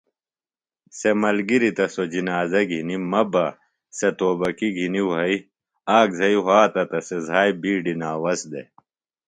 سےۡ 0.97 1.15
ملگِریۡ 1.21 1.75
تہ 1.77 1.85
سوۡ 1.93 2.09
جنازہ 2.13 2.61
گھنیۡ 2.69 3.03
مہ 3.11 3.21
بہ 3.31 3.45
سےۡ 3.97 4.13
توبکیۡ 4.17 4.75
گھنیۡ 4.77 5.07
وھئیۡ 5.09 5.39
آک 5.97 6.09
زھئیۡ 6.19 6.41
وھاتہ 6.45 6.83
تہ 6.91 6.99
سےۡ 7.07 7.21
زھائیۡ 7.27 7.55
بِیڈیۡ 7.61 7.99
ناوس 8.01 8.41
دےۡ 8.51 8.67